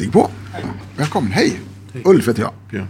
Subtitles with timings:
[0.00, 0.30] Stig på.
[0.96, 1.60] Välkommen, hej.
[2.04, 2.52] Ulf heter jag.
[2.70, 2.86] Björn.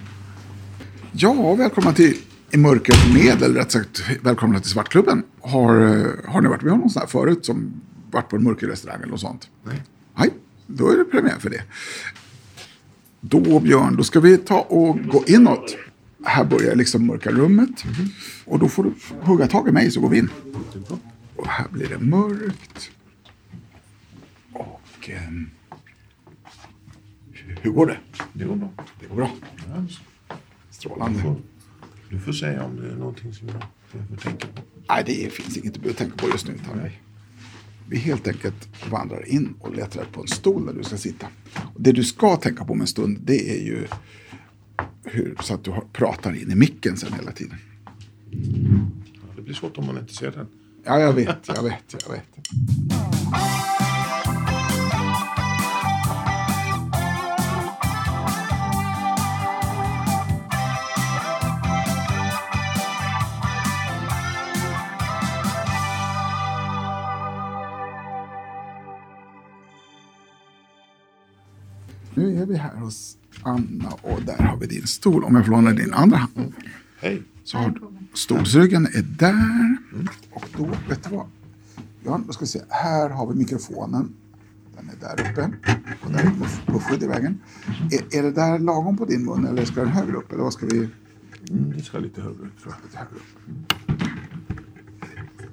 [1.13, 2.17] Ja, välkomna till
[2.51, 5.23] I mörkret med, eller rätt sagt välkomna till Svartklubben.
[5.41, 7.73] Har, eh, har ni varit med om någon sån här förut som
[8.11, 9.49] varit på en mörkerrestaurang eller något sånt?
[9.65, 9.83] Nej.
[10.17, 10.31] Nej,
[10.67, 11.62] då är det premiär för det.
[13.20, 15.77] Då Björn, då ska vi ta och gå inåt.
[16.24, 17.84] Här börjar liksom mörka rummet.
[18.45, 20.30] Och då får du hugga tag i mig så går vi in.
[21.36, 22.90] Och här blir det mörkt.
[24.52, 25.11] Och...
[25.11, 25.50] ehm,
[27.62, 27.98] hur går det?
[28.33, 28.70] Det går bra.
[29.01, 29.30] Det går bra.
[29.69, 29.87] Ja,
[30.70, 31.34] Strålande.
[32.11, 33.62] Du får säga om det är någonting som jag
[33.93, 34.62] behöver tänka på.
[34.88, 36.55] Nej, det finns inget du behöver tänka på just nu.
[36.55, 36.80] Utan
[37.88, 41.27] vi helt enkelt vandrar in och letar på en stol där du ska sitta.
[41.74, 43.87] Och det du ska tänka på om en stund, det är ju
[45.05, 47.57] hur, så att du pratar in i micken sen hela tiden.
[48.30, 50.46] Ja, det blir svårt om man inte ser den.
[50.85, 53.80] Ja, jag vet, jag vet, jag vet.
[72.20, 75.24] Nu är vi här hos Anna och där har vi din stol.
[75.24, 76.52] Om jag får låna din andra hand.
[77.00, 77.22] Hej.
[77.44, 77.74] Så har
[78.14, 79.76] stolsryggen är där.
[80.30, 81.26] Och då, vet du vad?
[82.04, 82.60] Ja, då ska vi se.
[82.68, 84.14] Här har vi mikrofonen.
[84.76, 85.50] Den är där uppe.
[86.04, 86.32] Och där är
[86.72, 87.41] muffskydd i vägen.
[87.91, 90.32] Är, är det där lagom på din mun eller ska den högre upp?
[90.32, 90.88] Eller vad ska vi...
[91.50, 92.82] Mm, det ska lite högre ut tror jag.
[92.84, 93.72] Lite högre upp.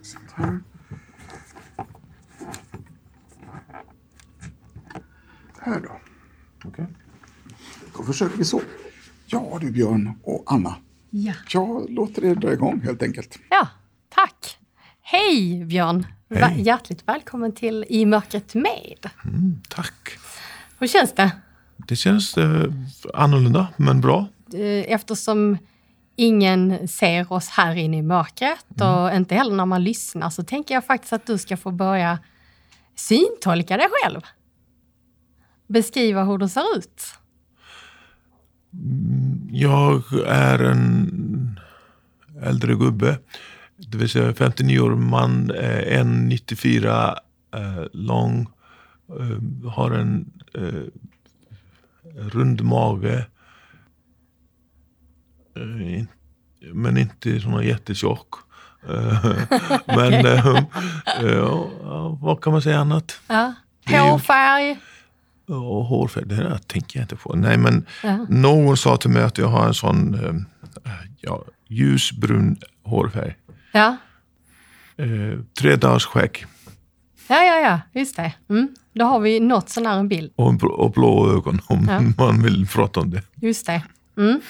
[0.01, 0.59] Sånt här.
[5.59, 6.06] Här då.
[6.67, 6.85] Okej.
[7.97, 8.61] Då försöker vi så.
[9.25, 10.75] Ja du Björn och Anna.
[11.09, 11.33] Ja.
[11.49, 13.39] Jag låter er dra igång helt enkelt.
[13.49, 13.67] ja,
[14.09, 14.57] tack.
[15.01, 16.07] Hej Björn!
[16.29, 16.61] Hej.
[16.61, 19.09] hjärtligt välkommen till I mörkret med.
[19.25, 20.17] Mm, tack.
[20.79, 21.31] Hur känns det?
[21.77, 22.71] Det känns eh,
[23.13, 24.27] annorlunda, men bra.
[24.53, 24.59] Eh,
[24.93, 25.57] Eftersom
[26.15, 30.73] ingen ser oss här inne i mörkret och inte heller när man lyssnar så tänker
[30.73, 32.19] jag faktiskt att du ska få börja
[32.95, 34.21] syntolka dig själv.
[35.67, 37.03] Beskriva hur du ser ut.
[39.51, 41.59] Jag är en
[42.41, 43.19] äldre gubbe.
[43.77, 47.15] Det vill säga 59 år man, eh, 1,94
[47.55, 48.47] eh, lång.
[49.19, 50.83] Eh, har en eh,
[52.13, 53.25] rund mage.
[55.55, 56.05] Eh,
[56.73, 58.27] men inte sån jättetjock.
[58.89, 59.25] Eh,
[59.85, 60.47] men eh,
[61.19, 61.35] eh,
[61.83, 63.19] ja, vad kan man säga annat?
[63.27, 63.53] Ja.
[63.85, 64.77] Hårfärg.
[65.47, 67.35] Och hårfärg, det där tänker jag inte på.
[67.35, 68.25] Nej, men Ja.
[68.29, 70.91] någon sa till mig att jag har en sån eh,
[71.21, 73.35] ja, ljusbrun hårfärg.
[73.73, 73.97] Ja.
[74.97, 76.45] Eh, tre dagars skägg
[77.29, 78.33] ja, ja, ja, just det.
[78.49, 78.67] Mm.
[78.93, 80.31] Då har vi något sån här en bild.
[80.35, 82.01] och, en och blå ögon om Ja.
[82.25, 83.21] man vill prata om det.
[83.35, 83.81] Just det.
[84.17, 84.41] Mm.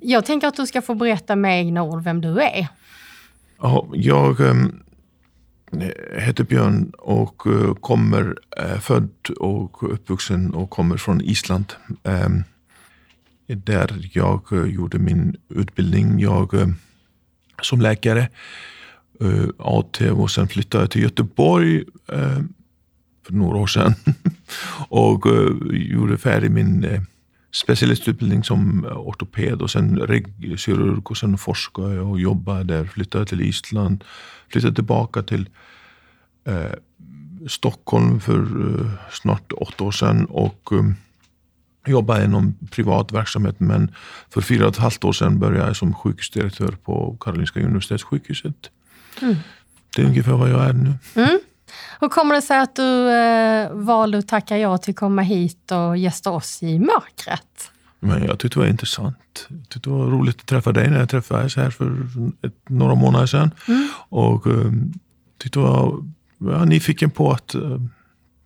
[0.00, 2.68] Jag tänker att du ska få berätta med egna ord vem du är.
[3.60, 4.82] Ja, jag ehm,
[6.18, 11.72] heter Björn och eh, kommer, eh, född och uppvuxen och kommer från Island.
[12.02, 12.42] Ehm,
[13.46, 16.20] där jag eh, gjorde min utbildning.
[16.20, 16.74] Jag
[17.62, 18.28] som läkare
[19.58, 21.84] AT och sen flyttade jag till Göteborg
[23.26, 23.94] för några år sedan
[24.88, 25.24] och
[25.70, 27.06] gjorde färdig min
[27.50, 32.84] specialistutbildning som ortoped och sen regkirurg och sen forskade jag och jobbade där.
[32.84, 34.04] Flyttade till Island,
[34.48, 35.48] flyttade tillbaka till
[36.44, 36.72] eh,
[37.48, 40.84] Stockholm för eh, snart åtta år sedan och eh,
[41.86, 43.94] jobbade inom privat verksamhet men
[44.30, 48.70] för fyra och ett halvt år sedan började jag som sjukhusdirektör på Karolinska Universitetssjukhuset.
[49.96, 50.94] Det är ungefär vad jag är nu.
[52.00, 55.72] Hur kommer det sig att du eh, valde att tacka ja till att komma hit
[55.72, 57.70] och gästa oss i mörkret?
[58.00, 59.46] Men jag tyckte det var intressant.
[59.48, 62.06] Jag tyckte det var roligt att träffa dig när jag träffades här för
[62.42, 63.50] ett, några månader sedan.
[64.08, 64.92] Och um,
[65.38, 66.02] tyckte det var
[66.38, 67.80] var nyfiken på att eh,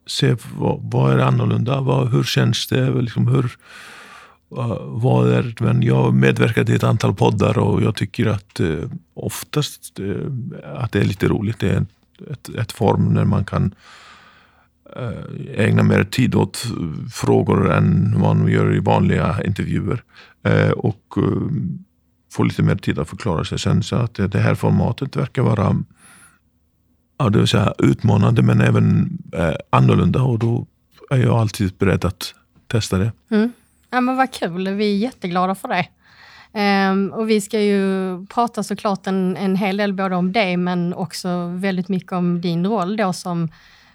[0.07, 3.45] se vad, vad är annorlunda, vad, hur känns det, liksom hur,
[4.59, 8.61] uh, vad är men jag har medverkat i ett antal poddar och jag tycker att
[8.61, 10.27] uh, oftast uh,
[10.75, 11.59] att det är lite roligt.
[11.59, 11.87] Det är
[12.31, 13.75] ett, ett form när man kan
[14.97, 16.67] eh, ägna mer tid åt
[17.13, 20.03] frågor än man gör i vanliga intervjuer.
[20.43, 21.25] Eh, och eh,
[22.33, 23.83] få lite mer tid att förklara sig sen.
[23.83, 25.77] Så att det, här formatet verkar vara
[27.19, 29.19] ja, det vill säga, utmanande men även
[29.71, 30.67] annorlunda och då
[31.11, 32.35] är jag alltid beredd att
[32.67, 33.13] testa det.
[33.31, 33.53] Mm.
[33.91, 35.87] Ja, men vad kul, vi är jätteglada för det.
[36.53, 40.95] Ehm, och vi ska ju prata såklart en, en hel del både om det men
[40.95, 43.49] också väldigt mycket om din roll då som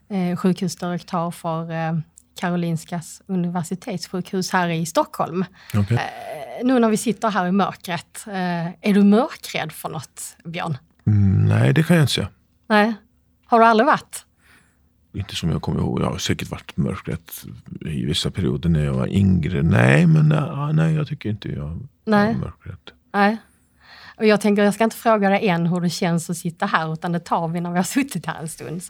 [0.09, 1.99] eh, sjukhusdirektör för eh,
[2.39, 5.45] Karolinskas universitetssjukhus här i Stockholm.
[5.73, 5.97] Okay.
[5.97, 10.77] Eh, nu när vi sitter här i mörkret, eh, är du mörkrädd för något, Björn?
[11.07, 12.27] Mm, nej, det kan jag inte säga.
[12.67, 12.93] Nej.
[13.45, 14.24] Har du aldrig varit?
[15.15, 16.01] Inte som jag kommer ihåg.
[16.01, 17.31] Jag har säkert varit mörkrädd
[17.81, 19.61] i vissa perioder när jag var yngre.
[19.61, 20.27] Nej, men
[20.75, 22.29] nej, jag tycker inte jag nej.
[22.29, 22.91] är mörkrädd.
[23.13, 23.37] Nej.
[24.17, 26.93] Och jag tänker, jag ska inte fråga dig än hur det känns att sitta här,
[26.93, 28.81] utan det tar vi när vi har suttit här en stund.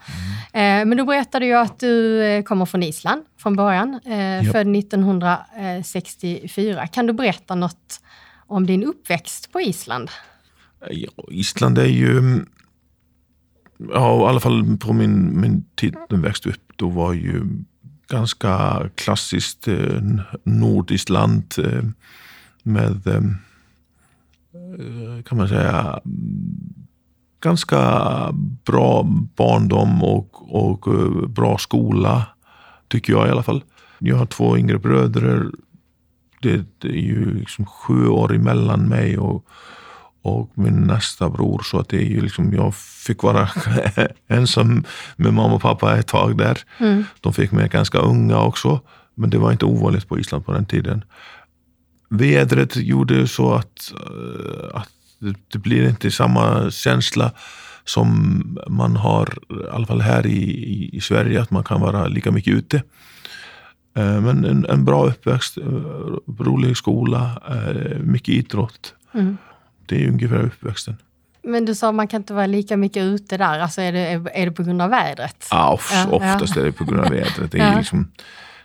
[0.52, 0.88] Mm.
[0.88, 4.52] Men du berättade ju att du eh, kommer från Island från början, eh, yep.
[4.52, 6.86] född 1964.
[6.86, 8.00] Kan du berätta något
[8.46, 10.10] om din uppväxt på Island?
[10.90, 12.44] Ja, Island är ju,
[13.78, 17.44] ja, i alla fall på min, min tid när jag växte upp, då var ju
[18.08, 20.02] ganska klassiskt eh,
[20.44, 21.84] nordiskt land eh,
[22.62, 23.14] med eh,
[24.54, 26.00] eh, kan man säga,
[27.40, 28.12] ganska
[28.64, 29.02] bra
[29.36, 32.26] barndom och, och eh, bra skola,
[32.88, 33.64] tycker jag i alla fall.
[33.98, 35.50] Jag har två yngre bröder.
[36.42, 39.46] Det, det är ju liksom sju år emellan mig och,
[40.26, 41.62] och min nästa bror.
[41.64, 43.48] Så att det är ju liksom, jag fick vara
[44.28, 44.84] ensam
[45.16, 46.58] med mamma och pappa ett tag där.
[46.78, 47.04] Mm.
[47.20, 48.80] De fick mig ganska unga också.
[49.14, 51.04] Men det var inte ovanligt på Island på den tiden
[52.08, 54.90] vädret gjorde så att, eh, att
[55.52, 57.32] det blir inte samma känsla
[57.84, 62.30] som man har, i alla fall här i, i Sverige, att man kan vara lika
[62.30, 62.76] mycket ute.
[63.96, 65.64] Eh, men en, en bra uppväxt, eh,
[66.38, 67.42] rolig skola,
[68.00, 68.94] mycket idrott.
[69.14, 69.36] Mm.
[69.86, 70.96] Det är ungefär uppväxten.
[71.42, 73.58] Men du sa att man kan inte vara lika mycket ute där.
[73.58, 75.48] Alltså är, det, är det på grund av vädret?
[75.50, 75.72] Ja,
[76.10, 76.62] oftast ja.
[76.62, 77.52] är det på grund av vädret.
[77.52, 77.78] Det är ja.
[77.78, 78.08] liksom,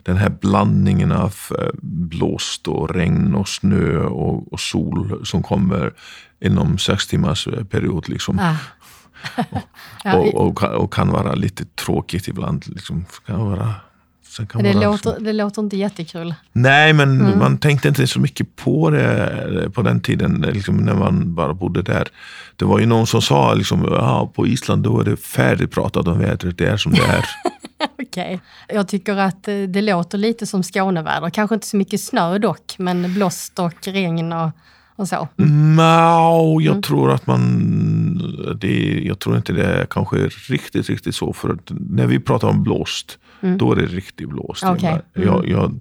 [0.03, 5.93] den här blandningen av eh, blåst och regn och snö och, och sol som kommer
[6.39, 8.09] inom sex timmars eh, period.
[8.09, 8.39] Liksom.
[8.39, 8.55] Ah.
[10.17, 12.67] och, och, och, kan vara lite tråkigt ibland.
[12.67, 13.05] Liksom.
[13.25, 13.75] Kan vara,
[14.53, 16.35] det, låter, det låter inte jättekul.
[16.51, 17.39] Nej, men mm.
[17.39, 21.81] man tänkte inte så mycket på det på den tiden liksom, när man bara bodde
[21.81, 22.07] där.
[22.55, 26.19] Det var ju någon som sa liksom, ja, på Island då är det färdigpratat om
[26.19, 27.25] vädret, det är som det är.
[28.01, 28.05] Okej.
[28.05, 28.75] Okay.
[28.75, 31.29] Jag tycker att eh, det låter lite som Skåneväder.
[31.29, 34.51] Kanske inte så mycket snö dock, men blåst och regn och,
[34.95, 35.27] och så.
[35.35, 36.81] No, jag mm.
[36.81, 38.57] tror att man...
[38.61, 40.17] Det, jag tror inte det är kanske
[40.49, 41.33] riktigt, riktigt så.
[41.33, 43.57] För när vi pratar om blåst, mm.
[43.57, 44.63] då är det riktigt blåst.
[44.63, 44.89] Okay.
[44.89, 45.27] Mm.
[45.27, 45.79] Jag, jag,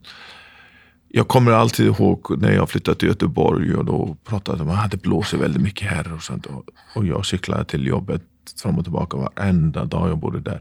[1.09, 4.91] jag kommer alltid ihåg när jag flyttade till Göteborg och då pratade de om att
[4.91, 6.13] det blåser väldigt mycket här.
[6.13, 6.47] Och, sånt.
[6.95, 8.23] och jag cyklade till jobbet
[8.63, 10.61] fram och tillbaka varenda dag jag bodde där.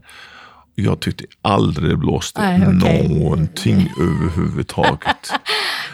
[0.74, 3.08] Jag tyckte aldrig det blåste Nej, okay.
[3.08, 5.32] någonting överhuvudtaget.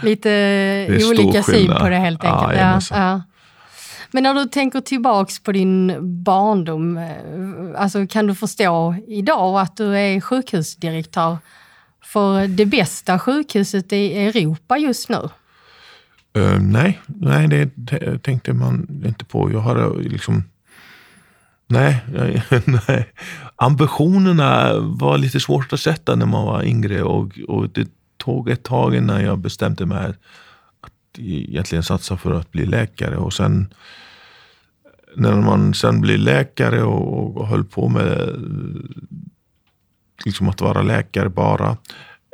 [0.02, 2.58] Lite olika syn på det helt enkelt.
[2.58, 3.22] Ja, ja.
[4.16, 9.76] Men när du tänker tillbaks på din barndom, eh, alltså kan du förstå idag att
[9.76, 11.38] du är sjukhusdirektör
[12.04, 15.28] för det bästa sjukhuset i Europa just nu?
[16.38, 19.52] Uh, nej, nej, det tänkte man inte på.
[19.52, 20.44] Jag har eh, liksom
[21.66, 22.04] Nej,
[22.88, 23.12] nej,
[23.56, 28.62] ambitionerna var lite svårt att sätta när man var yngre och, och det tog ett
[28.62, 30.06] tag innan jag bestämde mig
[30.80, 33.16] att egentligen satsa för att bli läkare.
[33.16, 33.68] Och sen
[35.16, 38.30] när man sen blir läkare och, och höll på med
[40.24, 41.76] liksom att vara läkare bara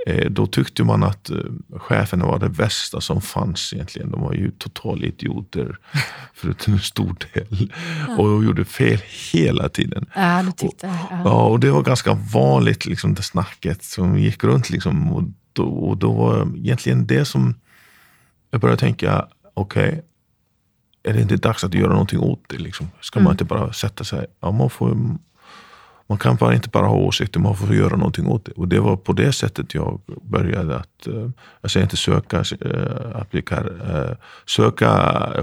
[0.07, 1.37] Eh, då tyckte man att eh,
[1.71, 4.11] cheferna var det värsta som fanns egentligen.
[4.11, 5.79] De var ju totala idioter
[6.35, 7.73] för en stor del.
[8.19, 8.99] Och gjorde fel
[9.33, 10.07] hela tiden.
[10.15, 11.45] Ja, du tyckte och, ja.
[11.45, 14.71] och det var ganska vanligt, liksom, det snacket som gick runt.
[14.71, 15.23] Liksom, och,
[15.53, 17.55] då, och då var egentligen det som
[18.51, 20.01] jag började tänka, okej, okay,
[21.03, 22.59] är det inte dags att göra någonting åt det?
[22.59, 22.91] Liksom?
[23.01, 23.25] Ska mm.
[23.25, 24.97] man inte bara sätta sig, ja, man får
[26.13, 28.53] man kan bara inte bara ha åsikter, man får göra någonting åt det.
[28.53, 31.31] Och det var på det sättet jag började att, eh,
[31.61, 34.17] jag säger inte söka, eh, att bli, eh,
[34.47, 34.89] söka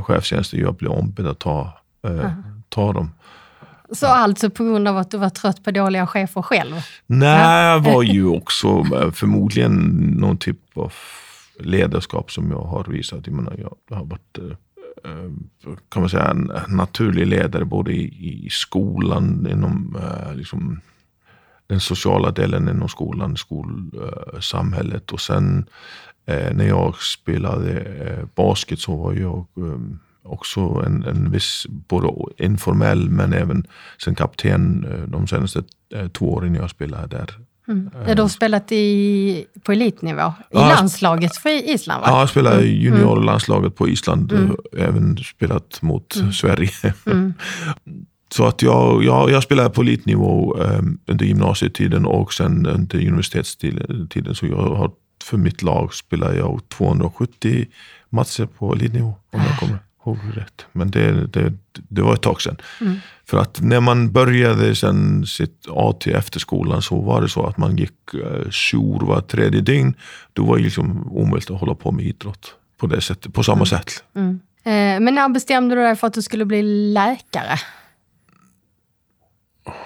[0.02, 1.74] chefstjänster, jag blev ombedd att ta,
[2.70, 3.12] ta dem.
[3.92, 4.16] Så ja.
[4.16, 6.76] alltså på grund av att du var trött på dåliga chefer själv?
[7.08, 9.72] Nej, jag var ju också förmodligen
[10.20, 10.94] någon typ av
[11.60, 13.28] ledarskap som jag har visat.
[13.28, 13.56] Jag, menar,
[13.90, 14.38] jag har varit
[15.06, 15.32] Eh,
[15.90, 20.82] kan man säga, en naturlig ledare både i, i skolan, inom eh, liksom,
[21.68, 25.12] den sociala delen inom skolan, skolsamhället.
[25.12, 25.66] och sen
[26.26, 29.46] eh, när jag spelade basket så var jag
[30.24, 33.68] också en, en viss, både informell men även
[34.04, 35.64] sen kapten de senaste
[36.14, 37.49] två åren jag spelade där.
[37.70, 37.90] Mm.
[38.08, 42.08] Ja, du har spelat i, på elitnivå, i ja, landslaget för Island va?
[42.10, 43.00] Ja, jag spelade i mm.
[43.00, 44.32] juniorlandslaget på Island.
[44.32, 44.56] Mm.
[44.78, 46.34] Även spelat mot mm.
[46.34, 46.94] Sverige.
[47.06, 47.34] Mm.
[48.32, 54.36] så att jag, jag, jag spelade på elitnivå um, under gymnasietiden och sen under universitetstiden.
[54.36, 54.92] Så jag har,
[55.24, 57.66] för mitt lag spelar jag 270
[58.10, 59.80] matcher på elitnivå om jag kommer
[60.16, 60.66] ihåg rätt.
[60.72, 62.58] Men det, det, det var ett tag sedan.
[62.82, 62.96] Mm.
[63.26, 67.58] För att när man började sen sitt AT efter skolan så var det så att
[67.58, 69.94] man gick uh, jour var tredje dygn.
[70.34, 73.56] Då var det liksom omöjligt att hålla på med idrott på det sättet, på samma
[73.56, 73.66] mm.
[73.66, 74.04] sätt.
[74.16, 74.40] Mm.
[74.64, 76.62] Eh, men när bestämde du dig för att du skulle bli
[76.94, 77.60] läkare?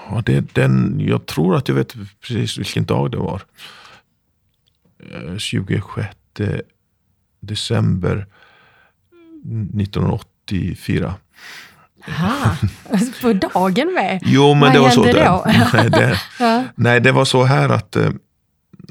[0.09, 3.41] Ja, det, den, jag tror att jag vet precis vilken dag det var.
[5.37, 6.07] 26
[6.39, 6.47] eh,
[7.39, 8.27] december
[9.43, 11.13] 1984.
[12.07, 12.55] Aha,
[13.21, 14.21] på dagen med?
[14.25, 15.03] Jo, men Vad det var så.
[15.03, 15.45] Då?
[15.73, 16.63] nej, det, ja.
[16.75, 18.11] nej, det var så här att eh,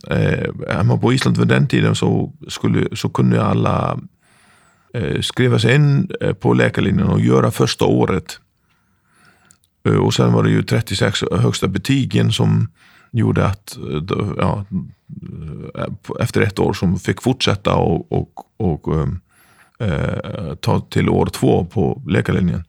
[0.09, 3.99] eh på Island vid den tiden så, skulle, så kunde alla
[4.95, 8.41] eh, skriva sig in eh, på läkarlinjen och göra första året.
[9.89, 12.69] Eh, och sen var det ju 36 högsta betygen som
[13.11, 13.79] gjorde att
[14.39, 14.65] ja,
[16.21, 19.09] efter ett år som fick fortsätta och, och, och
[19.83, 22.65] eh, ta till år två på läkarlinjen.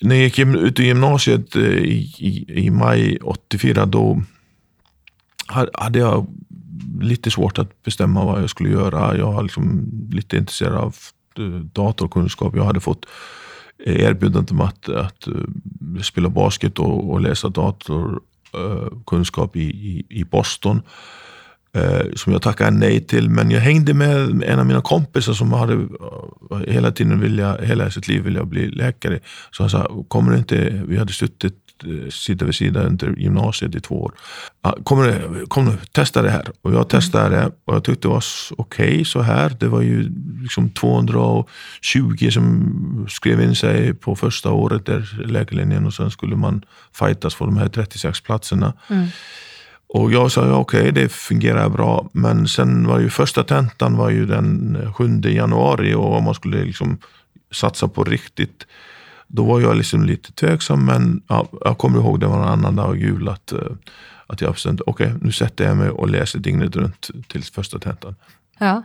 [0.00, 4.22] När jag gick ut i gymnasiet eh, i, i, i maj 84 då
[5.72, 6.26] hade jag
[7.00, 9.16] lite svårt att bestämma vad jag skulle göra.
[9.16, 10.96] Jag var liksom lite intresserad av
[11.38, 12.56] eh, datorkunskap.
[12.56, 13.06] Jag hade fått
[13.86, 15.28] eh, erbjudande om att, att
[16.02, 20.82] spela basket och, och läsa datorkunskap i, i, i Boston eh,
[22.14, 23.30] som jag tackade nej till.
[23.30, 25.88] Men jag hängde med en av mina kompisar som hade uh,
[26.66, 29.20] hela tiden vilja, hela sitt liv vilja bli läkare.
[29.50, 33.80] Så han sa, kommer inte, vi hade suttit eh, sida vid sida under gymnasiet i
[33.80, 34.12] två år.
[34.84, 36.48] Kommer kom nu, testa det här.
[36.62, 38.24] Och jag testade det och jag tyckte det var
[38.56, 39.56] okej okay, så här.
[39.60, 40.12] Det var ju
[40.42, 41.46] liksom 220
[42.30, 47.44] som skrev in sig på första året där läkarlinjen och sen skulle man fightas för
[47.44, 48.72] de här 36 platserna.
[48.88, 49.06] Mm.
[49.94, 52.08] Och jag sa ja, okej, okay, det fungerar bra.
[52.12, 56.64] Men sen var ju första tentan var ju den 7 januari och om man skulle
[56.64, 56.98] liksom
[57.50, 58.66] satsa på riktigt.
[59.26, 62.76] Då var jag liksom lite tveksam men ja, jag kommer ihåg det var en annan
[62.76, 63.58] dag jul att, eh,
[64.26, 67.78] att jag bestämde okej okay, nu sätter jag mig och läser dygnet runt till första
[67.78, 68.14] tentan.
[68.58, 68.82] Ja.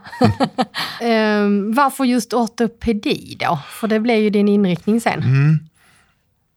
[1.02, 3.58] um, varför just ortopedi då?
[3.68, 5.22] För det blev ju din inriktning sen.
[5.22, 5.58] Mm.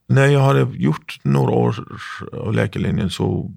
[0.08, 1.76] När jag hade gjort några år
[2.34, 3.52] av läkarlinjen så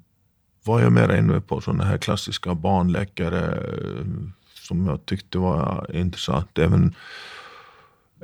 [0.64, 4.06] var jag mer inne på sådana här klassiska barnläkare eh,
[4.54, 6.59] som jag tyckte var intressant.
[6.59, 6.94] Även,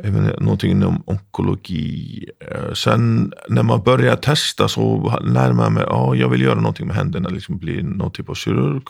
[0.03, 2.27] även någonting inom onkologi.
[2.51, 6.87] Eh, sen när man börjar testa så närmar jag mig, ja jag vill göra någonting
[6.87, 8.85] med händerna, liksom bli någon typ av kirurg.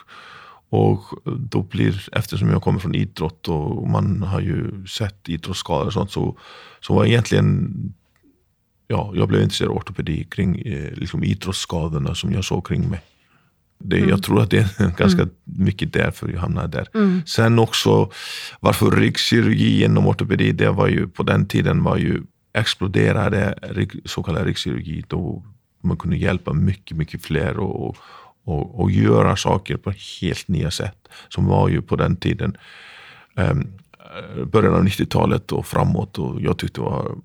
[0.72, 5.92] Och då blir, eftersom jag kommer från idrott och man har ju sett idrottsskador och
[5.92, 6.38] sånt så,
[6.80, 7.74] så var egentligen
[8.86, 13.00] ja, jag blev intresserad av ortopedi kring eh, liksom idrottsskadorna som jag såg kring mig.
[13.80, 14.08] Det, mm.
[14.08, 15.34] Jag tror att det är ganska mm.
[15.44, 16.88] mycket därför jag hamnade där.
[16.94, 17.22] Mm.
[17.26, 18.10] Sen också
[18.60, 22.22] varför ryggkirurgi inom ortopedi, det var ju på den tiden var ju
[22.54, 23.54] exploderade
[24.04, 25.04] så kallad ryggkirurgi.
[25.08, 25.44] Då
[25.82, 27.96] man kunde hjälpa mycket, mycket fler och,
[28.44, 31.08] och, och göra saker på helt nya sätt.
[31.28, 32.56] Som var ju på den tiden
[33.34, 33.72] um,
[34.46, 36.18] början av 90-talet och framåt.
[36.18, 37.18] Och jag tyckte det var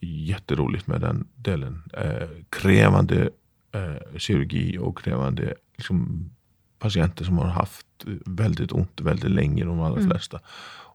[0.00, 1.82] jätteroligt med den delen.
[1.98, 3.30] Uh, krävande
[3.76, 6.30] uh, kirurgi och krävande liksom,
[6.78, 7.86] patienter som har haft
[8.26, 10.10] väldigt ont väldigt länge, de allra mm.
[10.10, 10.40] flesta.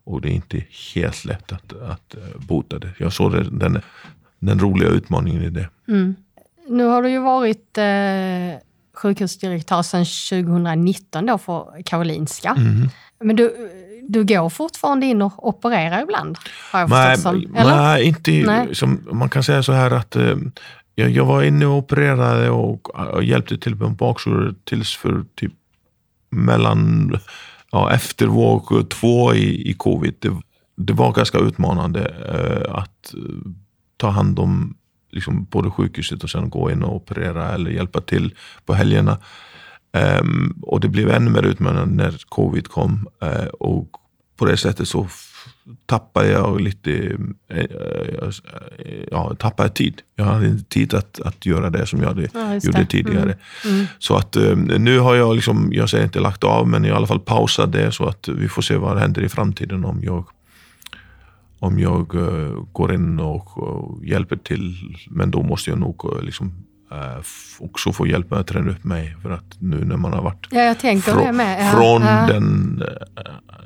[0.06, 0.64] Och det är inte
[0.96, 2.90] helt lätt att, att eh, bota det.
[2.98, 3.82] Jag såg det, den,
[4.40, 5.70] den roliga utmaningen i det.
[5.88, 6.16] Mm.
[6.68, 8.62] Nu har du ju varit eh,
[8.94, 10.06] sjukhusdirektör sedan
[10.46, 12.50] 2019 då för Karolinska.
[12.50, 12.90] Mm.
[13.20, 13.70] Men du,
[14.08, 16.38] du går fortfarande in och opererar ibland?
[16.72, 18.76] Har jag nej, som, nej, inte nej.
[18.76, 20.36] Som, man kan säga så här att eh,
[20.96, 25.54] jag, jag var inne och opererade och, och hjälpte till med baksår tills för typ
[26.30, 27.14] mellan,
[27.72, 30.16] ja, efter våg två i, i covid.
[30.20, 30.42] Det,
[30.76, 33.52] det var ganska utmanande eh, att eh,
[33.98, 34.78] ta hand om
[35.12, 38.36] liksom, både sjukhuset och sen gå in och operera eller hjälpa till
[38.66, 39.18] på helgerna.
[40.22, 43.08] Um, och det blev ännu mer utmanande när covid kom.
[43.24, 43.90] Uh, och
[44.38, 45.08] på det sättet så
[45.86, 47.18] tappade jag lite
[47.50, 47.66] äh,
[49.12, 50.02] ja, tappade tid.
[50.16, 53.22] Jag hade inte tid att, att göra det som jag hade, ja, gjorde tidigare.
[53.66, 53.76] Mm.
[53.76, 53.86] Mm.
[54.00, 54.38] Så att
[54.80, 57.92] nu har jag, liksom, jag säger inte lagt av, men i alla fall pausat det
[57.92, 60.26] så att vi får se vad händer i framtiden om jag
[61.60, 63.50] om jag uh, går in och
[64.04, 64.76] hjälper till.
[65.10, 66.66] Men då måste jag nog liksom,
[67.60, 69.16] också få hjälp med att träna upp mig.
[69.22, 72.28] För att nu när man har varit ja, från, ja, från ja.
[72.28, 72.84] den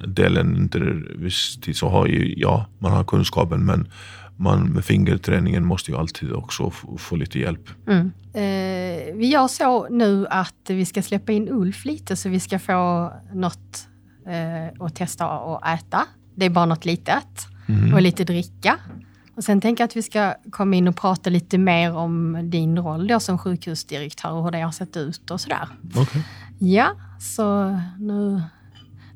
[0.08, 3.88] delen under viss tid så har ju, ja, man har kunskapen men
[4.36, 7.70] man med fingerträningen måste ju alltid också få, få lite hjälp.
[7.88, 8.12] Mm.
[8.34, 12.60] Eh, vi gör så nu att vi ska släppa in Ulf lite så vi ska
[12.60, 13.88] få något
[14.28, 16.06] eh, att testa och äta.
[16.36, 17.94] Det är bara något litet Mm.
[17.94, 18.80] och lite dricka.
[19.36, 22.78] Och sen tänker jag att vi ska komma in och prata lite mer om din
[22.78, 25.68] roll då som sjukhusdirektör och hur det har sett ut och sådär.
[25.96, 26.24] Okej.
[26.60, 28.42] Ja, så nu...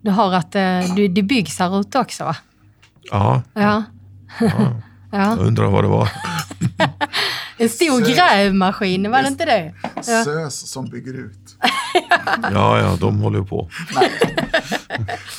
[0.02, 2.36] Du har att eh, du, det byggs här ute också va?
[3.02, 3.84] Ja, Ja.
[4.40, 4.50] ja,
[5.12, 5.20] ja.
[5.20, 6.10] jag undrar vad det var.
[7.58, 9.74] En stor Så- grävmaskin, var det inte det?
[9.96, 10.24] Ja.
[10.26, 11.56] SÖS som bygger ut.
[12.52, 13.70] Ja, ja, de håller ju på.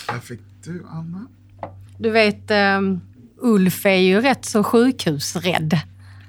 [0.09, 1.27] Där fick du, Anna.
[1.99, 3.01] Du vet, um,
[3.41, 5.81] Ulf är ju rätt så sjukhusrädd.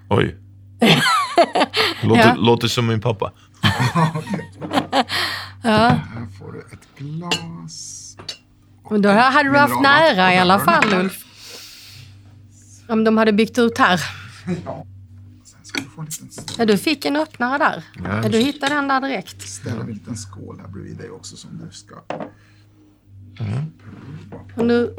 [0.09, 0.35] Oj.
[2.03, 2.35] Låter, Ja.
[2.35, 3.31] låter som min pappa.
[5.61, 5.69] Ja.
[5.89, 8.02] Här får du ett glas.
[8.89, 11.25] Men då hade du haft nära i alla fall, Ulf.
[12.87, 14.01] Om de hade byggt ut här.
[14.65, 14.85] Ja.
[15.43, 16.55] Sen ska du få en liten skål.
[16.57, 17.83] Ja, du fick en öppnare där.
[18.23, 19.41] Ja, du hittade den där direkt.
[19.41, 21.95] Ställer en liten skål här bredvid dig också som du ska
[24.55, 24.95] Och nu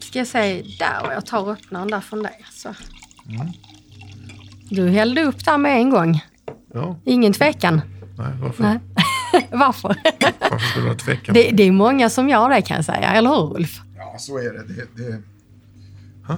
[0.00, 2.44] ska jag säga där och jag tar öppnaren där från dig.
[2.50, 2.74] Så.
[4.70, 6.24] Du hällde upp där med en gång.
[6.74, 7.80] Ja, Ingen tvekan.
[8.18, 8.62] nej, varför?
[8.62, 8.78] Nej.
[9.50, 9.96] Varför?
[10.40, 11.32] Varför skulle jag tveka?
[11.32, 13.80] Det, det är många som gör det kan jag säga, eller hur Ulf?
[13.96, 14.62] Ja, så är det.
[14.62, 15.22] Det, det,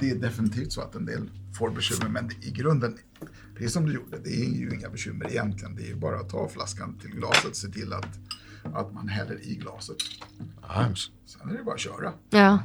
[0.00, 2.98] det är definitivt så att en del får bekymmer, men i grunden,
[3.54, 5.76] precis som du gjorde, det är ju inga bekymmer egentligen.
[5.76, 8.08] Det är ju bara att ta flaskan till glaset och se till att,
[8.74, 9.96] att man häller i glaset.
[10.68, 10.86] Ja,
[11.26, 12.12] Sen är det bara att köra.
[12.30, 12.58] Ja.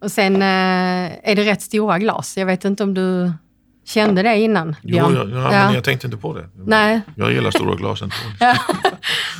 [0.00, 2.36] Och sen eh, är det rätt stora glas.
[2.36, 3.32] Jag vet inte om du
[3.84, 5.30] kände det innan, Jo, Björn?
[5.30, 6.48] ja, ja, men jag tänkte inte på det.
[6.54, 7.00] Nej.
[7.16, 8.10] Jag gillar stora glasen.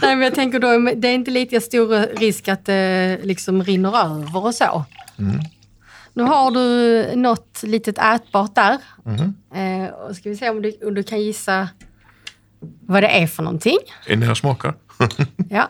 [0.03, 4.05] Nej, men jag tänker då, det är inte lika stor risk att det liksom rinner
[4.05, 4.85] över och så.
[6.13, 8.79] Nu har du något litet ätbart där.
[9.55, 11.69] Eh, och ska vi se om du, om du kan gissa
[12.81, 13.79] vad det är för någonting.
[14.09, 14.75] Innan jag smakar?
[15.51, 15.69] Ja.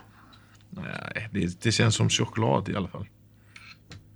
[0.70, 3.06] Nej, det, det känns som choklad i alla fall.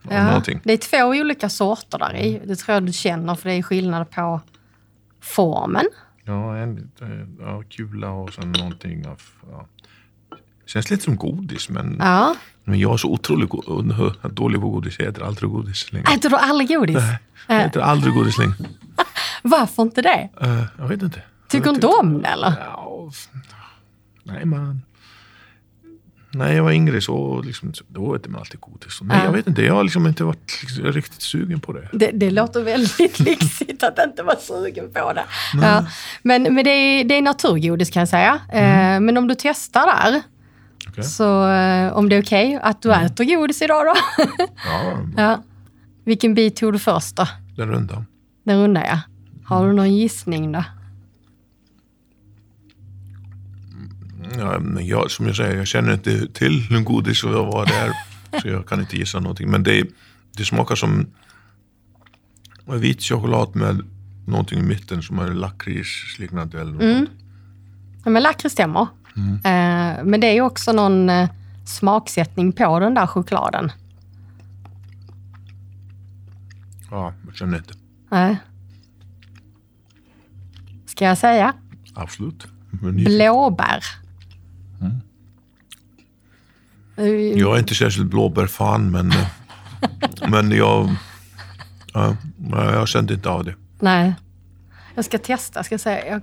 [0.02, 0.24] Ja.
[0.24, 0.60] Någonting.
[0.64, 2.40] Det är två olika sorter där i.
[2.44, 4.40] Det tror jag du känner för det är skillnad på
[5.20, 5.84] formen.
[6.24, 6.90] Ja, en
[7.40, 9.22] ja, kula och sen någonting av...
[9.50, 9.66] Ja.
[10.66, 12.34] Känns lite som godis, men, Ja.
[12.64, 14.98] men jag är så otroligt go- dålig på godis.
[14.98, 16.12] Jag äter aldrig godis längre.
[16.14, 16.96] Äter du aldrig godis?
[17.48, 18.54] Jag Eh, äter aldrig godis längre.
[19.42, 20.28] varför inte det?
[20.40, 21.22] Eh, jag vet inte.
[21.48, 22.54] Tycker jag du inte om det eller?
[22.60, 23.10] Ja,
[24.22, 24.82] nej, man...
[26.38, 28.98] När jag var yngre så liksom, då åt man alltid godis.
[29.02, 29.24] Nej, Ja.
[29.24, 29.62] jag vet inte.
[29.62, 31.88] Jag har liksom inte varit liksom, riktigt sugen på det.
[31.92, 35.24] Det, det låter väldigt lyxigt att inte vara sugen på det.
[35.62, 35.86] Ja.
[36.22, 38.40] Men, men det, är, det är naturgodis kan jag säga.
[38.52, 40.22] Eh, men om du testar där,
[40.88, 41.04] Okej.
[41.04, 43.94] så eh, om det är okej att du äter godis idag då?
[44.64, 45.42] Ja, ja.
[46.04, 47.26] Vilken bit tog du först då?
[47.56, 48.04] den runda.
[48.44, 49.00] Den runda ja.
[49.44, 50.64] Har du någon gissning då?
[54.38, 57.74] Ja, men jag, som jag säger, jag känner inte till hur godis och vad det
[57.74, 57.92] är.
[58.40, 59.50] så jag kan inte gissa någonting.
[59.50, 59.86] Men det,
[60.36, 61.06] det smakar som
[62.66, 63.82] vit choklad med
[64.26, 66.60] någonting i mitten som är lakritsliknande.
[66.60, 66.82] Eller något.
[66.82, 67.06] Mm.
[68.04, 68.86] Ja, men lakrits stämmer.
[69.44, 71.30] Eh, men det är ju också någon eh,
[71.66, 73.72] smaksättning på den där chokladen.
[76.90, 77.74] Ja, jag känner inte.
[78.10, 78.36] Nej.
[80.86, 81.54] Ska jag säga?
[81.94, 82.46] Absolut.
[82.80, 83.84] Blåbär.
[87.36, 89.12] Jag är inte särskilt blåbärfan, men,
[90.28, 90.94] men jag,
[91.94, 92.16] ja,
[92.52, 93.54] jag kände inte av det.
[93.80, 94.14] Nej.
[94.94, 95.64] Jag ska testa.
[95.64, 96.06] Ska säga.
[96.06, 96.22] Jag,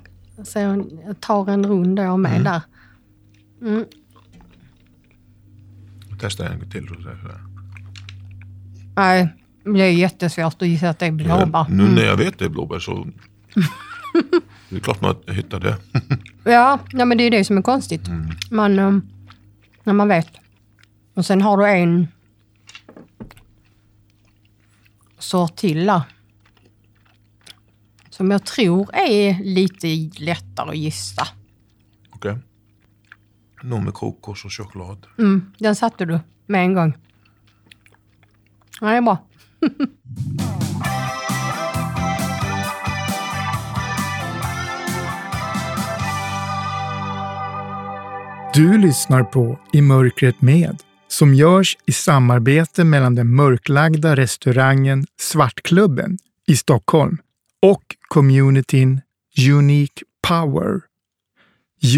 [1.08, 2.62] jag, tar en runda jag med där.
[6.10, 6.88] Jag testar en till.
[8.96, 9.30] Nej,
[9.64, 11.66] det är jättesvårt att gissa att det är blåbär.
[11.70, 13.08] Nu när jag vet det är blåbär så
[14.70, 15.78] det är klart man hittar det.
[16.44, 18.02] Ja, ja, men det är det som är konstigt.
[18.52, 18.98] Man, eh,
[19.84, 20.28] när man vet.
[21.16, 22.08] Och sen har du en
[25.18, 26.02] sort till där.
[28.10, 29.88] Som jag tror är lite
[30.24, 31.28] lättare att gissa.
[32.10, 32.38] Okej.
[33.64, 35.08] Någon med kokos och choklad.
[35.18, 36.98] Mm, den satte du med en gång.
[38.82, 39.18] Ja, det är bra.
[48.54, 50.84] Du lyssnar på I mörkret med
[51.16, 57.18] som görs i samarbete mellan den mörklagda restaurangen Svartklubben i Stockholm
[57.62, 59.02] och communityn
[59.50, 60.82] Unique Power.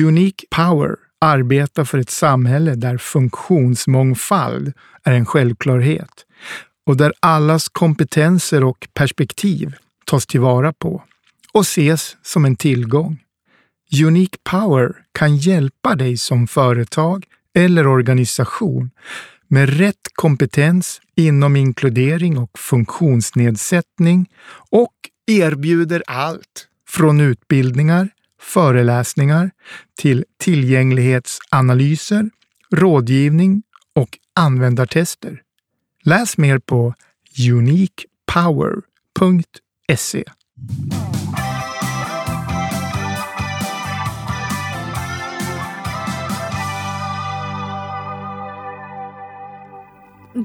[0.05, 6.25] Unique Power arbetar för ett samhälle där funktionsmångfald är en självklarhet
[6.85, 9.75] och där allas kompetenser och perspektiv
[10.05, 11.03] tas tillvara på
[11.53, 13.19] och ses som en tillgång.
[14.05, 17.25] Unique Power kan hjälpa dig som företag
[17.57, 18.91] eller organisation
[19.47, 24.29] med rätt kompetens inom inkludering och funktionsnedsättning
[24.71, 24.93] och
[25.27, 28.09] erbjuder allt från utbildningar,
[28.41, 29.51] föreläsningar
[29.99, 32.29] till tillgänglighetsanalyser,
[32.71, 33.63] rådgivning
[33.95, 35.41] och användartester.
[36.03, 36.93] Läs mer på
[37.51, 40.23] uniquepower.se.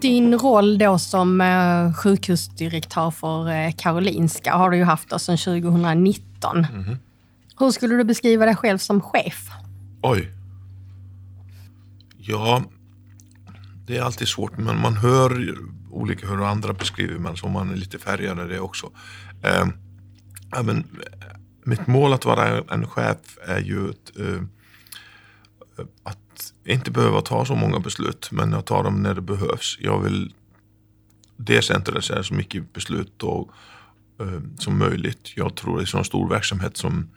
[0.00, 5.36] Din roll då som eh, sjukhusdirektör för eh, Karolinska har du ju haft då sedan
[5.38, 6.66] 2019.
[6.72, 6.96] Mhm.
[7.58, 9.50] Hur skulle du beskriva dig själv som chef?
[10.02, 10.32] Oj.
[12.18, 12.62] Ja,
[13.86, 14.58] det är alltid svårt.
[14.58, 15.54] Men man hör
[15.90, 18.90] olika hur andra beskriver men så man är lite färgad av det också.
[19.42, 19.66] Eh,
[20.62, 20.84] men,
[21.64, 24.42] mitt mål att vara en chef är ju att, eh,
[26.02, 26.21] att
[26.64, 29.78] inte behöva ta så många beslut men jag tar dem när det behövs.
[29.80, 30.34] Jag vill
[31.36, 33.50] decentralisera så mycket beslut och,
[34.20, 35.32] eh, som möjligt.
[35.36, 37.08] Jag tror i en sån stor verksamhet som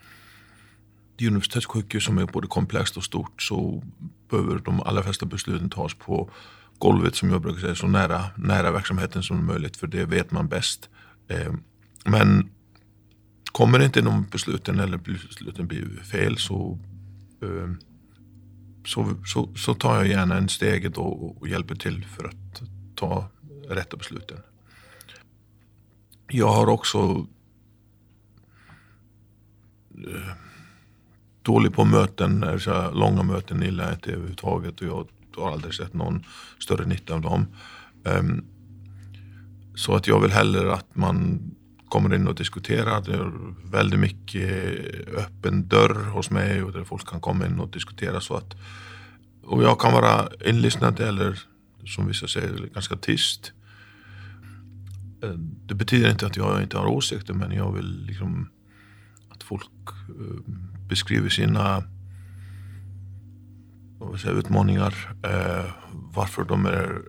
[1.22, 3.84] universitetssjukhus som är både komplext och stort så
[4.30, 6.30] behöver de allra flesta besluten tas på
[6.78, 10.48] golvet som jag brukar säga, så nära, nära verksamheten som möjligt för det vet man
[10.48, 10.90] bäst.
[11.28, 11.54] Eh,
[12.06, 12.50] men
[13.52, 16.80] kommer inte de besluten eller besluten blir fel så,
[17.42, 17.72] eh,
[18.86, 22.62] så, så, så tar jag gärna en steget och, och hjälper till för att
[22.96, 23.28] ta
[23.70, 24.38] rätta besluten.
[26.28, 27.28] Jag har också
[30.08, 30.34] eh,
[31.42, 35.94] dålig på möten, alltså långa möten gillar jag inte överhuvudtaget och jag har aldrig sett
[35.94, 36.24] någon
[36.60, 37.46] större nytta av dem.
[38.04, 38.46] Um,
[39.76, 41.42] så att jag vill hellre att man
[41.96, 43.02] kommer in och diskuterar.
[43.02, 43.32] Det är
[43.72, 44.52] väldigt mycket
[45.16, 48.22] öppen dörr hos mig och där folk kan komma in och diskutera.
[48.22, 48.56] så att
[49.44, 51.40] Och jag kan vara inlyssnad eller
[51.86, 53.54] som vissa säger ganska tyst.
[55.24, 55.34] Eh,
[55.68, 58.50] det betyder inte att jag inte har åsikter men jag vill liksom
[59.30, 60.54] att folk eh,
[60.90, 61.84] beskriver sina
[64.22, 67.02] säger, utmaningar, eh, varför, de är,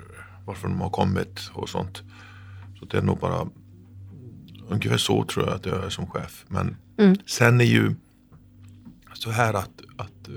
[0.44, 2.02] varför de har kommit och sånt.
[2.78, 3.46] Så det är nog bara
[4.68, 6.44] ungefär så tror jag att jag är som chef.
[6.48, 7.16] Men Mm.
[7.26, 7.94] sen är ju
[9.14, 10.34] så här att, att eh,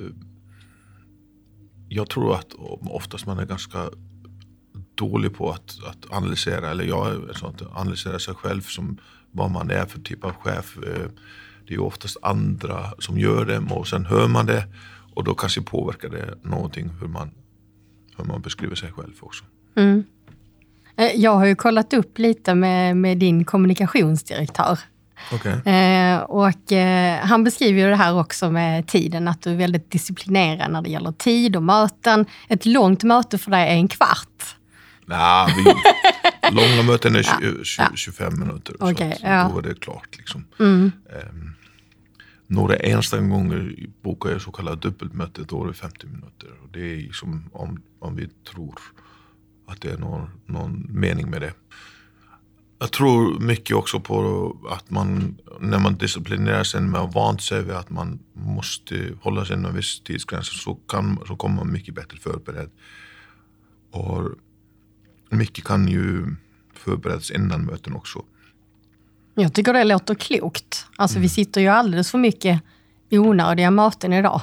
[1.89, 3.89] jag tror att oftast man är ganska
[4.95, 8.97] dålig på att, att analysera, eller jag är sånt, analysera sig själv som
[9.31, 10.77] vad man är för typ av chef.
[10.77, 11.07] Eh,
[11.67, 14.67] det är ju oftast andra som gör det och sen hör man det
[15.15, 17.31] och då kanske påverkar det någonting hur man,
[18.17, 19.43] hur man beskriver sig själv också.
[19.75, 20.03] Mm.
[20.99, 24.79] Eh, Jag har ju kollat upp lite med, med din kommunikationsdirektör.
[25.33, 25.73] Okay.
[25.73, 29.91] Eh, och eh, han beskriver ju det här också med tiden, att du är väldigt
[29.91, 32.25] disciplinerad när det gäller tid och möten.
[32.47, 34.55] Ett långt möte för dig är en kvart.
[35.05, 35.63] Nah, vi,
[36.51, 38.75] långa möten är 20, 20, 25 minuter.
[38.79, 39.51] Okej, så ja.
[39.53, 40.17] Då är det klart.
[40.17, 40.45] Liksom.
[40.59, 40.91] Mm.
[41.09, 41.53] Ehm,
[42.47, 46.49] några enstaka gånger bokar jag så kallat dubbelmöte, då är det 50 minuter.
[46.63, 48.73] Och det är liksom om, om vi tror
[49.69, 51.53] att det är någon, någon mening med det.
[52.79, 57.63] Jag tror mycket också på att man, när man disciplinerar sig med att vant sig
[57.63, 61.95] vid att man måste hålla sig inom viss tidsgräns så, kan, så kommer man mycket
[61.95, 62.69] bättre förberedd.
[63.91, 64.29] Och
[65.29, 66.35] mycket kan ju
[66.73, 68.23] förberedas innan möten också.
[69.35, 70.85] Jag tycker det låter klokt.
[70.95, 72.61] Alltså vi sitter ju alldeles för mycket
[73.09, 74.41] i onödiga möten idag.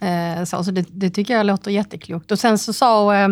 [0.00, 2.30] Eh, så så det, det tycker jag låter jätteklokt.
[2.30, 3.28] Och sen så sa eh,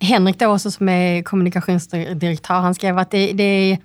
[0.00, 3.78] Henrik då också som är kommunikationsdirektör, han skrev att det, det är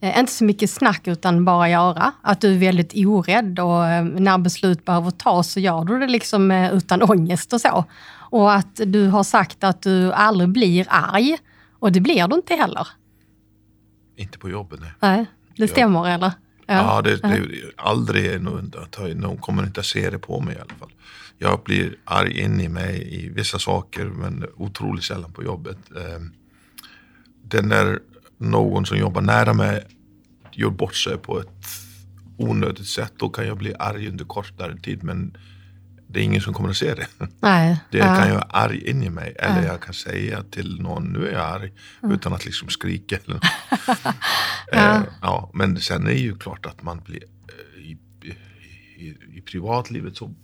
[0.00, 2.12] eh, inte så mycket snack utan bara göra.
[2.22, 6.06] Att du är väldigt orädd och eh, när beslut behöver tas så gör du det
[6.06, 7.84] liksom eh, utan ångest och så.
[8.30, 11.36] Och att du har sagt att du aldrig blir arg.
[11.78, 12.88] Och det blir du inte heller.
[14.16, 14.90] Inte på jobbet, nej.
[15.00, 15.68] Nej, det Ja.
[15.68, 16.32] stämmer eller?
[16.66, 17.42] Ja, det, det
[17.76, 19.16] aldrig är nog undantag.
[19.16, 20.92] Någon kommer inte att se det på mig i alla fall.
[21.42, 25.78] Jag blir arg in i mig i vissa saker men otroligt sällan på jobbet.
[25.96, 26.20] Eh,
[27.44, 27.98] Det när
[28.38, 29.84] någon som jobbar nära mig
[30.52, 31.66] gör bort sig på ett
[32.36, 35.36] onödigt sätt då kan jag bli arg under kortare tid men
[36.08, 37.06] det är ingen som kommer att se det.
[37.40, 37.80] Nej.
[37.90, 38.04] Det ja.
[38.16, 39.34] kan jag vara arg in i mig.
[39.38, 39.66] Eller Ja.
[39.72, 41.72] jag kan säga till någon, nu är jag arg.
[42.02, 43.18] Utan att liksom skrika.
[43.24, 43.34] Eller
[44.72, 47.98] eh, ja, men sen är det ju klart att man blir eh, i,
[48.96, 50.34] i, i privatlivet så,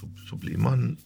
[0.00, 0.96] så, så blir man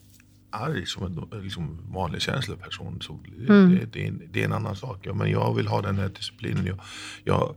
[0.51, 3.01] arg som en liksom, vanlig känsloperson.
[3.01, 4.99] Så det, det, det, är en, det är en annan sak.
[5.03, 6.67] Ja, men jag vill ha den här disciplinen.
[6.67, 6.79] Jag,
[7.25, 7.57] jag,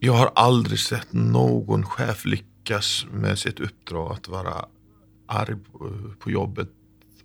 [0.00, 4.64] jag har aldrig sett någon chef lyckas med sitt uppdrag att vara
[5.26, 5.56] arg
[6.18, 6.68] på jobbet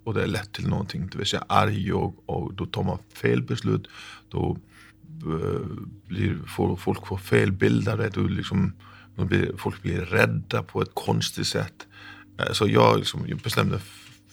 [0.03, 1.07] och det är lätt till någonting.
[1.11, 3.87] Det vill säga arg och, och då tar man fel beslut.
[4.29, 4.57] Då
[5.25, 5.59] uh,
[6.07, 8.09] blir får, folk får felbildade.
[8.09, 8.73] Du liksom,
[9.15, 11.87] blir, folk blir rädda på ett konstigt sätt.
[12.39, 13.79] Uh, så jag, liksom, jag bestämde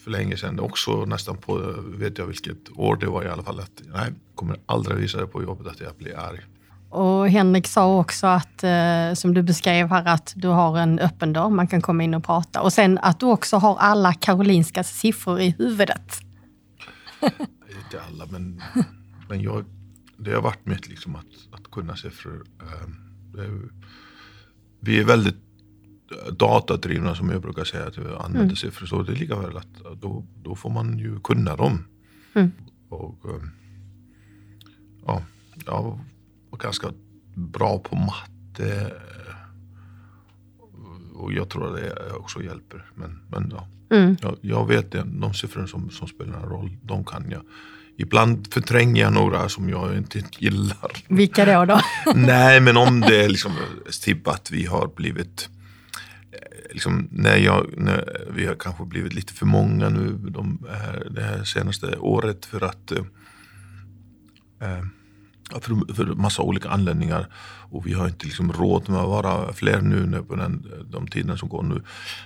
[0.05, 3.61] för länge sedan också nästan på, vet jag vilket år det var i alla fall,
[3.61, 6.41] att nej, kommer aldrig visa det på jobbet att jag blir arg.
[6.91, 11.33] Och Henrik sa också att, eh, som du beskrev här, att du har en öppen
[11.33, 12.61] dörr, man kan komma in och prata.
[12.61, 16.21] Och sen att du också har alla Karolinskas siffror i huvudet.
[17.85, 18.63] Inte alla, men,
[19.29, 19.65] men jag,
[20.17, 22.45] det har varit mitt liksom att, att kunna siffror.
[23.39, 23.49] Eh,
[24.81, 25.50] vi är väldigt
[26.33, 28.57] datadrivna som jag brukar säga, att vi använder mm.
[28.57, 28.87] siffror.
[28.87, 31.85] Så det är lika väl att då, då får man ju kunna dem.
[32.35, 32.53] Mm.
[32.89, 33.43] Och, eh,
[35.07, 35.23] ja,
[35.67, 35.99] jag
[36.51, 36.93] var ganska
[37.35, 38.93] bra på matte.
[41.15, 42.85] Och jag tror att det också hjälper.
[42.95, 43.69] Men, men ja.
[43.97, 44.17] Mm.
[44.23, 47.43] Jag, jag, vet det, de siffror som, som spelar en roll, de kan jag.
[47.97, 50.91] Ibland förtränger jag några som jag inte gillar.
[51.09, 51.65] Vilka då?
[51.65, 51.81] då?
[52.15, 53.53] Nej, men om det är liksom
[54.05, 55.60] typ att vi har blivit eh,
[56.73, 61.23] Liksom när, jag, när vi har kanske blivit lite för många nu de här, det
[61.23, 63.05] här senaste året för att eh,
[64.61, 64.85] eh
[65.61, 67.27] för, för massa olika anledningar.
[67.71, 71.37] Och vi har inte liksom råd med att vara fler nu på den, de tiderna
[71.37, 71.83] som går nu.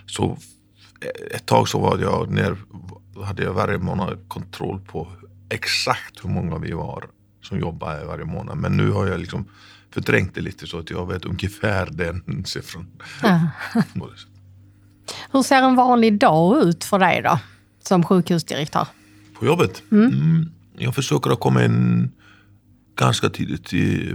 [0.06, 0.38] Så
[1.30, 2.56] ett tag så var jag ner,
[3.24, 5.08] hade jag varje månad kontroll på
[5.48, 7.04] exakt hur många vi var
[7.42, 8.58] som jobbade varje månad.
[8.58, 9.48] Men nu har jag liksom
[9.90, 12.86] förträngt det lite så att jag vet ungefär den siffran.
[13.22, 13.40] Ja.
[15.32, 17.38] Hur ser en vanlig dag ut för dig då,
[17.82, 18.86] som sjukhusdirektör?
[19.38, 19.82] På jobbet?
[19.92, 20.06] Mm.
[20.06, 22.10] Mm, jag försöker att komma in
[22.96, 23.72] ganska tidigt.
[23.72, 24.14] I,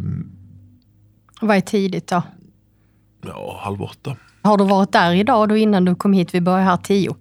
[1.42, 2.24] Vad är tidigt då?
[3.26, 4.16] Ja, halv åtta.
[4.42, 6.34] Har du varit där idag då innan du kom hit?
[6.34, 7.16] Vi börjar här tio.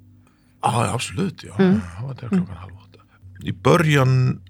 [0.63, 1.45] Ja, absolut.
[1.45, 1.65] Ja.
[1.65, 1.81] Mm.
[1.97, 2.99] Jag var där klockan halv åtta.
[3.43, 4.41] I början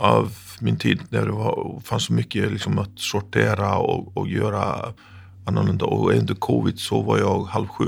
[0.00, 4.92] av min tid när det var, fanns så mycket liksom att sortera och, och göra
[5.44, 7.84] annorlunda och under covid så var jag halv sju.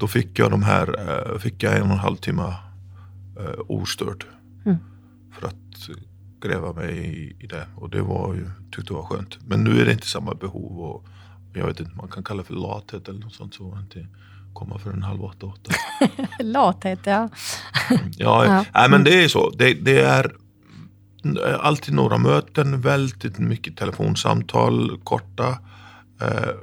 [0.00, 2.54] Då fick jag de här, eh, fick jag en och en halv timme
[3.40, 4.24] uh, ostörd.
[4.66, 4.78] Mm.
[5.32, 5.54] För att
[6.40, 7.66] gräva mig i, i det.
[7.76, 9.38] Och det var ju, tyckte jag var skönt.
[9.46, 10.80] Men nu är det inte samma behov.
[10.80, 11.06] Och,
[11.54, 13.54] jag vet inte, man kan kalla det för lathet eller något sånt.
[13.54, 14.06] Så inte
[14.52, 15.72] komma för en halv åtta, åtta.
[16.42, 17.28] lathet, ja.
[18.16, 18.64] ja, ja.
[18.74, 19.50] Nej, men det är så.
[19.50, 20.32] Det, det, är
[21.60, 25.58] alltid några möten, väldigt mycket telefonsamtal, korta.
[26.20, 26.54] Eh,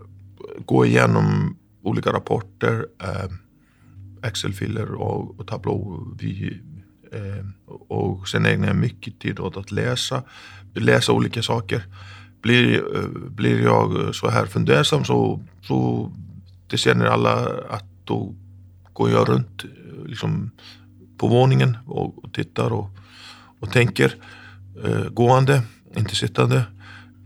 [0.66, 3.32] gå igenom olika rapporter, eh,
[4.24, 6.08] Excel-filer och, och tablå.
[6.20, 6.62] Vi,
[7.12, 7.46] Eh,
[7.88, 10.24] och sen ägnar jag mycket tid åt att läsa,
[10.74, 11.84] läsa olika saker.
[12.42, 16.12] Blir, eh, blir jag så här fundersam så, så
[16.68, 18.36] det känner alla att då
[18.94, 20.52] går jag runt eh, liksom,
[21.18, 22.90] på våningen och, och tittar och,
[23.60, 24.16] och tänker
[24.84, 25.62] eh, gående,
[25.96, 26.64] inte sittande.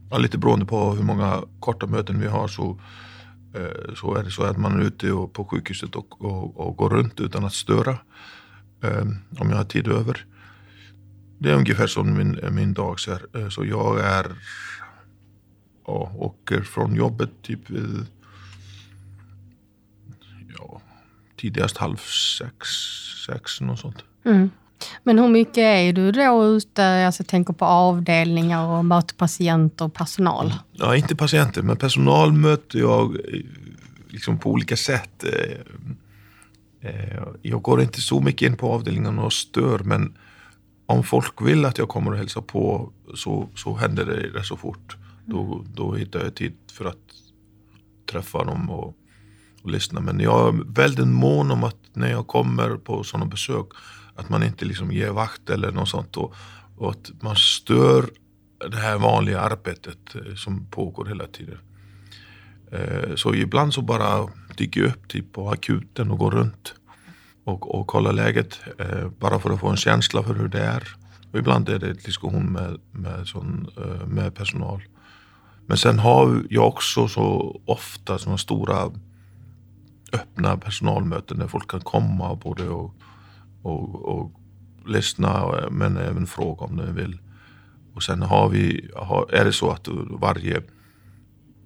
[0.10, 2.80] Ja, lite beroende på hur många korta möten vi har så,
[3.54, 6.78] Eh, så är det så att man är ute och, på sjukhuset och, och, och
[6.78, 7.98] går runt utan att störa.
[8.82, 9.06] Eh,
[9.40, 10.26] om jag har tid över.
[11.40, 13.38] Det är ungefär som min, min dag ser.
[13.38, 14.26] Eh, så jag är
[15.86, 17.60] ja, åker från jobbet typ
[20.58, 20.82] ja,
[21.38, 21.98] tidigast halv
[22.38, 22.68] sex,
[23.26, 24.04] sex något sånt.
[24.24, 24.50] Mm.
[25.04, 29.86] Men hur mycket är du då ute, alltså jag tänker på avdelningar och möter patienter
[29.86, 30.46] och personal?
[30.46, 30.58] Mm.
[30.72, 33.42] Ja, inte patienter, men personal möter jag eh,
[34.10, 35.24] liksom på olika sätt.
[35.24, 40.14] Eh, eh, jag går inte så mycket in på avdelningarna och stör men
[40.86, 44.58] om folk vill att jag kommer och hälsar på så, så händer det rätt så
[44.58, 44.98] fort.
[45.26, 46.98] Då, då hittar jag tid för att
[48.12, 48.96] träffa dem och,
[49.64, 50.00] och lyssna.
[50.00, 53.68] Men jag är väldigt mån om att när jag kommer på sådana besök
[54.16, 56.36] att man inte liksom ger vakt eller något sånt och,
[56.78, 58.10] och att man stör
[58.70, 61.58] det här vanliga arbetet eh, som pågår hela tiden.
[62.72, 66.74] Eh, så ibland så bara dyker jag upp typ på akuten och går runt
[67.44, 70.96] och, och kollar läget eh, bara för att få en känsla för hur det är.
[71.32, 73.70] Och ibland är det diskussion med, med, sån,
[74.08, 74.82] med personal.
[75.66, 78.92] Men sen har jag också så ofta sådana stora
[80.14, 82.96] öppna personalmöten där folk kan komma både och,
[83.62, 84.32] och, och
[84.86, 87.18] lyssna men även fråga om du vill.
[87.94, 88.90] Och sen har vi,
[89.30, 90.62] är det så att varje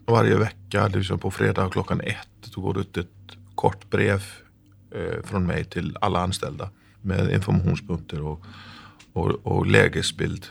[0.08, 4.23] varje vecka, liksom på fredag klockan ett, då går det ut ett kort brev
[4.95, 6.69] eh, från mig till alla anställda
[7.01, 8.45] med informationspunkter och,
[9.13, 10.45] och, och lägesbild.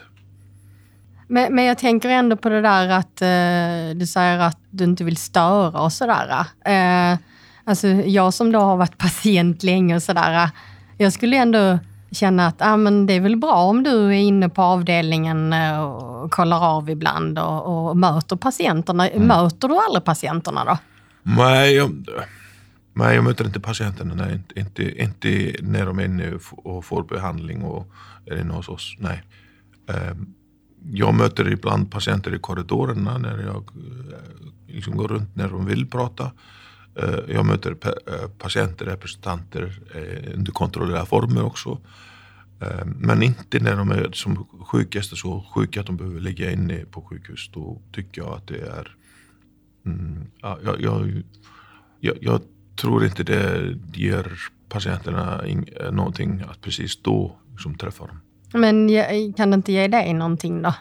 [1.28, 5.04] Men, men jag tänker ändå på det där att eh, du säger att du inte
[5.04, 6.46] vill störa och sådär.
[6.64, 7.18] Eh,
[7.64, 10.50] alltså jag som då har varit patient länge och sådär.
[11.04, 11.78] Jag skulle ändå
[12.10, 15.80] känna att ah, men det är väl bra om du är inne på avdelningen eh,
[15.80, 19.08] och kollar av ibland och, och möter patienterna.
[19.08, 19.28] Mm.
[19.28, 20.78] Möter du aldrig patienterna då?
[21.22, 22.06] Nej, jag,
[22.92, 24.14] nej, jag möter inte patienterna.
[24.14, 27.86] Nej, inte, inte, inte när de är inne och får behandling och
[28.26, 28.96] är inne hos oss.
[28.98, 29.22] Nej.
[29.88, 30.34] Ehm,
[30.92, 35.86] Jag möter ibland patienter i korridorerna när jag eh, liksom går runt när de vill
[35.86, 36.30] prata.
[36.96, 41.78] Eh, jag möter eh, patienter, representanter eh, under kontrollerade former också.
[42.86, 47.02] Men inte när de är som sjukgäster så sjuka att de behöver ligga inne på
[47.02, 47.50] sjukhus.
[47.52, 48.96] Då tycker jag att det är
[49.86, 51.22] mm, ja, jag, jag,
[52.00, 52.40] jag, jag
[52.80, 54.32] tror inte det ger
[54.68, 58.20] patienterna in, någonting att precis då liksom, träffa dem.
[58.52, 58.88] Men
[59.36, 60.74] kan det inte ge dig någonting då?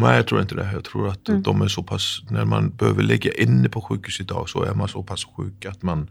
[0.00, 0.70] Nej, jag tror inte det.
[0.72, 4.48] Jag tror att de är så pass, när man behöver ligga inne på sjukhus idag
[4.48, 6.10] så är man så pass sjuk att man,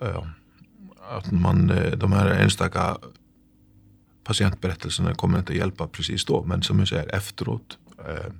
[0.00, 0.22] eh,
[1.16, 2.96] att man eh, de här enstaka
[4.24, 6.44] patientberättelserna kommer inte hjälpa precis då.
[6.44, 7.78] Men som jag säger efteråt.
[8.08, 8.32] Eh,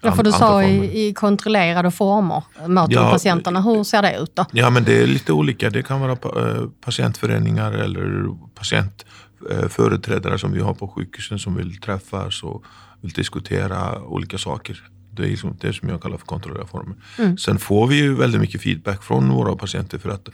[0.00, 3.60] Ja, för du sa i, i kontrollerade former möter Ja, patienterna.
[3.60, 4.44] Hur ser det ut då?
[4.52, 5.70] Ja, men det är lite olika.
[5.70, 12.42] Det kan vara pa- patientföreningar eller patientföreträdare som vi har på sjukhusen som vill träffas
[12.42, 12.64] och
[13.00, 14.82] vill diskutera olika saker.
[15.10, 16.96] Det är liksom det som jag kallar för kontrollerade former.
[17.36, 20.28] Sen får vi ju väldigt mycket feedback från våra patienter för att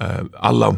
[0.00, 0.76] eh, alla,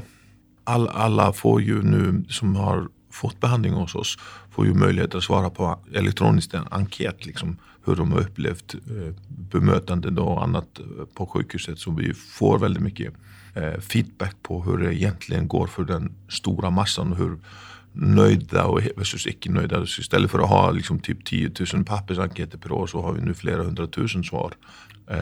[0.65, 4.19] all, alla får ju nu som har fått behandling hos oss
[4.51, 9.15] får ju möjlighet att svara på elektroniskt en enkät liksom, hur de har upplevt eh,
[9.29, 11.79] bemötande och annat eh, på sjukhuset.
[11.79, 13.15] Så vi får väldigt mycket
[13.55, 17.39] eh, feedback på hur det egentligen går för den stora massan och hur
[17.93, 19.87] nöjda och versus icke nöjda.
[19.87, 23.21] Så istället för att ha liksom typ 10 000 pappersenkäter per år så har vi
[23.21, 24.53] nu flera hundratusen svar.
[25.11, 25.19] Eh,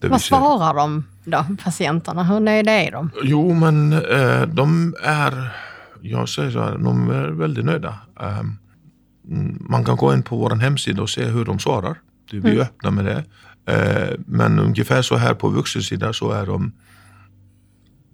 [0.00, 2.24] Vad svarar de då, patienterna?
[2.24, 3.10] Hur nöjda är de?
[3.22, 5.52] Jo, men eh, de är,
[6.00, 7.98] jag säger så här, de är väldigt nöjda.
[8.20, 11.96] Eh, mm, man kan gå in på vår hemsida och se hur de svarar.
[12.30, 13.24] Vi är öppna med det.
[13.72, 16.72] Eh, men ungefär så här på vuxensidan så är de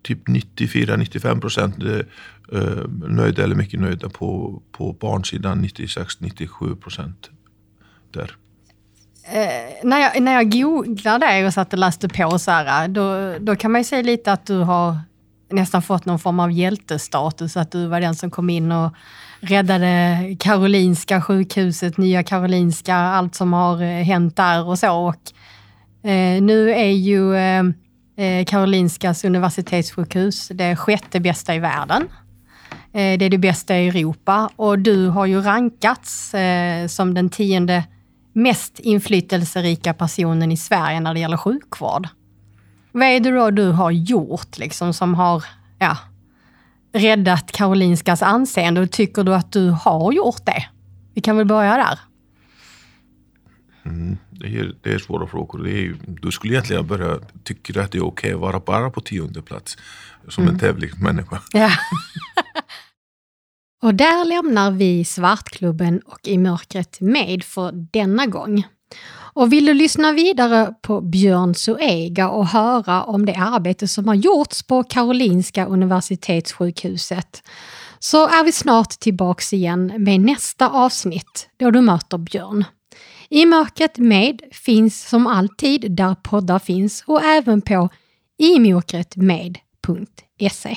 [0.08, 7.30] typ 94-95 procent eh, eh, nöjda eller mycket nöjda på, på barnsidan 96-97 procent
[8.12, 8.36] där.
[9.24, 13.34] Eh, när jag, när jag googlade dig och satt och läste på så här, då,
[13.40, 14.98] då kan man ju säga lite att du har
[15.50, 17.56] nästan fått någon form av hjältestatus.
[17.56, 18.92] Att du var den som kom in och
[19.40, 24.92] räddade Karolinska sjukhuset, Nya Karolinska, allt som har hänt där och så.
[24.92, 25.32] Och,
[26.10, 27.62] eh, nu är ju eh,
[28.18, 32.02] Eh, Karolinskas universitetssjukhus det sjätte bästa i världen.
[32.92, 37.31] Eh, det är det bästa i Europa och du har ju rankats eh, som den
[37.31, 37.85] tionde
[38.33, 42.09] mest inflytelserika personen i Sverige när det gäller sjukvård.
[42.92, 45.44] Vad är det då du har gjort liksom, som har
[45.78, 45.96] ja,
[46.92, 50.66] räddat Karolinskas anseende och tycker du att du har gjort det?
[51.14, 51.98] Vi kan väl börja där.
[54.31, 55.62] Det är, det är svåra frågor.
[55.64, 59.01] Det är, du skulle egentligen börja tycka att det är okej att vara bara på
[59.01, 59.77] tionde plats
[60.29, 61.42] som en tävlingsmänniska.
[61.53, 61.70] Ja.
[63.83, 68.66] och där lämnar vi Svartklubben och I mörkret med för denna gång.
[69.38, 74.14] Och vill du lyssna vidare på Björn Zoega och höra om det arbete som har
[74.14, 77.42] gjorts på Karolinska Universitetssjukhuset
[77.98, 82.64] så är vi snart tillbaks igen med nästa avsnitt då du möter Björn.
[83.30, 87.88] I mörkret med finns som alltid där poddar finns och även på
[88.38, 90.76] imokretmed.se